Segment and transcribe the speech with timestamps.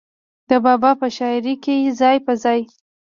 [0.49, 2.61] د بابا پۀ شاعرۍ کښې ځای پۀ ځای